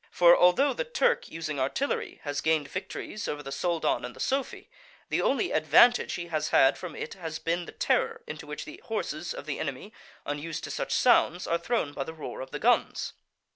For 0.09 0.35
although 0.35 0.73
the 0.73 0.83
Turk, 0.83 1.29
using 1.29 1.59
artillery, 1.59 2.21
has 2.23 2.41
gained 2.41 2.67
victories 2.67 3.27
over 3.27 3.43
the 3.43 3.51
Soldan 3.51 4.03
and 4.03 4.15
the 4.15 4.19
Sofi, 4.19 4.67
the 5.09 5.21
only 5.21 5.51
advantage 5.51 6.13
he 6.15 6.25
has 6.25 6.49
had 6.49 6.75
from 6.75 6.95
it 6.95 7.13
has 7.13 7.37
been 7.37 7.67
the 7.67 7.71
terror 7.71 8.23
into 8.25 8.47
which 8.47 8.65
the 8.65 8.81
horses 8.85 9.31
of 9.31 9.45
the 9.45 9.59
enemy, 9.59 9.93
unused 10.25 10.63
to 10.63 10.71
such 10.71 10.91
sounds, 10.95 11.45
are 11.45 11.59
thrown 11.59 11.93
by 11.93 12.03
the 12.03 12.15
roar 12.15 12.41
of 12.41 12.49
the 12.49 12.57
guns. 12.57 13.13